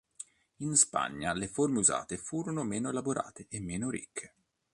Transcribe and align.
In 0.61 0.75
Spagna 0.77 1.31
le 1.33 1.47
forme 1.47 1.77
usate 1.77 2.17
furono 2.17 2.63
meno 2.63 2.89
elaborate 2.89 3.45
e 3.47 3.59
meno 3.59 3.91
ricche. 3.91 4.33